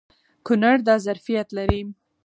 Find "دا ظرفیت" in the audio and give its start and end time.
0.87-1.47